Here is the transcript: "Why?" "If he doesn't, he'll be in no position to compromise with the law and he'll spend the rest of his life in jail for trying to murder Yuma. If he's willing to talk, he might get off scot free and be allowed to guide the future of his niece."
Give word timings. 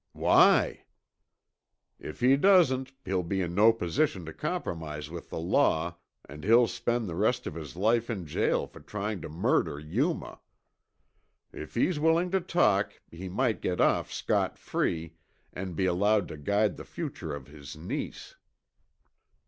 "Why?" 0.13 0.85
"If 1.99 2.21
he 2.21 2.35
doesn't, 2.35 2.91
he'll 3.05 3.21
be 3.21 3.39
in 3.41 3.53
no 3.53 3.71
position 3.71 4.25
to 4.25 4.33
compromise 4.33 5.11
with 5.11 5.29
the 5.29 5.37
law 5.37 5.97
and 6.27 6.43
he'll 6.43 6.65
spend 6.65 7.07
the 7.07 7.13
rest 7.13 7.45
of 7.45 7.53
his 7.53 7.75
life 7.75 8.09
in 8.09 8.25
jail 8.25 8.65
for 8.65 8.79
trying 8.79 9.21
to 9.21 9.29
murder 9.29 9.79
Yuma. 9.79 10.39
If 11.53 11.75
he's 11.75 11.99
willing 11.99 12.31
to 12.31 12.41
talk, 12.41 12.99
he 13.11 13.29
might 13.29 13.61
get 13.61 13.79
off 13.79 14.11
scot 14.11 14.57
free 14.57 15.17
and 15.53 15.75
be 15.75 15.85
allowed 15.85 16.27
to 16.29 16.35
guide 16.37 16.77
the 16.77 16.83
future 16.83 17.35
of 17.35 17.45
his 17.45 17.75
niece." 17.75 18.37